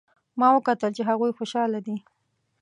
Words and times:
ما 0.39 0.47
وکتل 0.53 0.91
چې 0.97 1.01
هغوی 1.09 1.35
خوشحاله 1.37 1.79
دي 1.85 1.97